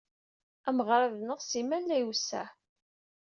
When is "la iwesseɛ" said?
1.85-2.47